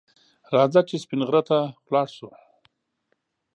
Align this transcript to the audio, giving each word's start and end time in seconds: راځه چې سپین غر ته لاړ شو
راځه 0.53 0.81
چې 0.87 0.95
سپین 1.03 1.21
غر 1.27 1.35
ته 1.49 1.59
لاړ 1.91 2.07
شو 2.15 2.29